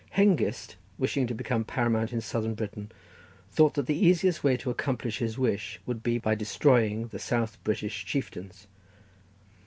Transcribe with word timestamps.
Hengist, 0.15 0.77
wishing 0.97 1.27
to 1.27 1.35
become 1.35 1.63
paramount 1.63 2.11
in 2.11 2.21
Southern 2.21 2.55
Britain, 2.55 2.91
thought 3.51 3.75
that 3.75 3.85
the 3.85 3.95
easiest 4.03 4.43
way 4.43 4.57
to 4.57 4.71
accomplish 4.71 5.19
his 5.19 5.37
wish 5.37 5.79
would 5.85 6.01
be 6.01 6.17
by 6.17 6.33
destroying 6.33 7.09
the 7.09 7.19
South 7.19 7.63
British 7.63 8.03
chieftains. 8.03 8.65